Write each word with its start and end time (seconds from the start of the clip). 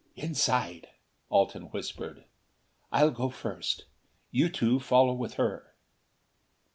"Inside!" 0.15 0.87
Alten 1.29 1.65
whispered. 1.69 2.25
"I'll 2.91 3.11
go 3.11 3.29
first. 3.29 3.85
You 4.31 4.49
two 4.49 4.79
follow 4.79 5.13
with 5.13 5.35
her." 5.35 5.75